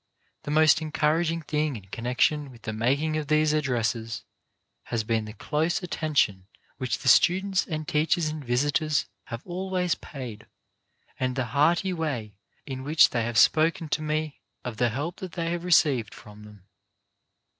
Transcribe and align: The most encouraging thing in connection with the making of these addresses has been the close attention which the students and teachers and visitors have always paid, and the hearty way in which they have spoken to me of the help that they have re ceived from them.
The 0.45 0.49
most 0.49 0.81
encouraging 0.81 1.43
thing 1.43 1.75
in 1.75 1.85
connection 1.85 2.49
with 2.49 2.63
the 2.63 2.73
making 2.73 3.17
of 3.17 3.27
these 3.27 3.53
addresses 3.53 4.23
has 4.85 5.03
been 5.03 5.25
the 5.25 5.33
close 5.33 5.83
attention 5.83 6.47
which 6.77 6.97
the 6.97 7.07
students 7.07 7.67
and 7.67 7.87
teachers 7.87 8.27
and 8.27 8.43
visitors 8.43 9.05
have 9.25 9.45
always 9.45 9.93
paid, 9.93 10.47
and 11.19 11.35
the 11.35 11.45
hearty 11.53 11.93
way 11.93 12.33
in 12.65 12.83
which 12.83 13.11
they 13.11 13.21
have 13.25 13.37
spoken 13.37 13.89
to 13.89 14.01
me 14.01 14.41
of 14.63 14.77
the 14.77 14.89
help 14.89 15.17
that 15.17 15.33
they 15.33 15.51
have 15.51 15.63
re 15.63 15.71
ceived 15.71 16.15
from 16.15 16.45
them. 16.45 16.63